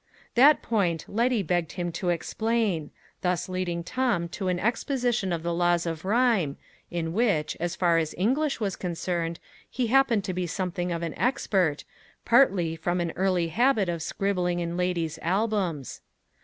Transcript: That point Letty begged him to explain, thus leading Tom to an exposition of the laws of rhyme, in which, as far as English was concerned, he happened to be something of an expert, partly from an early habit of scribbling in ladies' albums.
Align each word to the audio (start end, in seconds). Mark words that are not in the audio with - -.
That 0.33 0.63
point 0.63 1.05
Letty 1.07 1.43
begged 1.43 1.73
him 1.73 1.91
to 1.91 2.09
explain, 2.09 2.89
thus 3.21 3.47
leading 3.47 3.83
Tom 3.83 4.29
to 4.29 4.47
an 4.47 4.57
exposition 4.59 5.31
of 5.31 5.43
the 5.43 5.53
laws 5.53 5.85
of 5.85 6.05
rhyme, 6.05 6.57
in 6.89 7.13
which, 7.13 7.55
as 7.59 7.75
far 7.75 7.99
as 7.99 8.15
English 8.17 8.59
was 8.59 8.75
concerned, 8.75 9.39
he 9.69 9.85
happened 9.93 10.23
to 10.23 10.33
be 10.33 10.47
something 10.47 10.91
of 10.91 11.03
an 11.03 11.13
expert, 11.19 11.83
partly 12.25 12.75
from 12.75 12.99
an 12.99 13.13
early 13.15 13.49
habit 13.49 13.89
of 13.89 14.01
scribbling 14.01 14.57
in 14.59 14.75
ladies' 14.75 15.19
albums. 15.21 16.01